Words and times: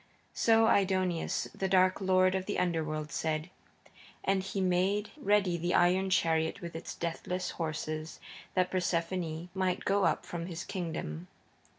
So 0.33 0.65
Aidoneus, 0.67 1.47
the 1.53 1.67
dark 1.69 2.01
lord 2.01 2.33
of 2.33 2.47
the 2.47 2.57
Underworld 2.57 3.11
said, 3.11 3.51
and 4.23 4.41
he 4.41 4.59
made 4.59 5.11
ready 5.15 5.57
the 5.57 5.75
iron 5.75 6.09
chariot 6.09 6.59
with 6.59 6.75
its 6.75 6.95
deathless 6.95 7.51
horses 7.51 8.19
that 8.55 8.71
Persephone 8.71 9.49
might 9.53 9.85
go 9.85 10.05
up 10.05 10.25
from 10.25 10.47
his 10.47 10.63
kingdom. 10.63 11.27